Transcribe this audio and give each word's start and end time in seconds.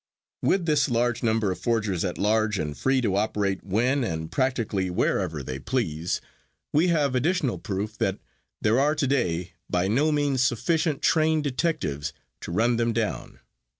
With 0.41 0.65
this 0.65 0.89
large 0.89 1.21
number 1.21 1.51
of 1.51 1.59
forgers 1.59 2.03
at 2.03 2.17
large 2.17 2.57
and 2.57 2.75
free 2.75 3.01
to 3.01 3.15
operate 3.15 3.63
when, 3.63 4.03
and 4.03 4.31
practically 4.31 4.89
wherever 4.89 5.43
they 5.43 5.59
please, 5.59 6.19
we 6.73 6.87
have 6.87 7.13
additional 7.13 7.59
proof 7.59 7.99
that 7.99 8.17
there 8.59 8.79
are 8.79 8.95
today 8.95 9.53
by 9.69 9.87
no 9.87 10.11
means 10.11 10.43
sufficient 10.43 11.03
trained 11.03 11.43
detectives 11.43 12.13
to 12.39 12.51
run 12.51 12.77
them 12.77 12.93
down. 12.93 13.41